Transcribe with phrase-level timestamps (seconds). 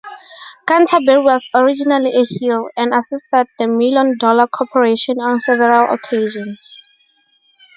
[0.65, 6.83] Canterbury was originally a heel, and assisted the Million Dollar Corporation on several occasions.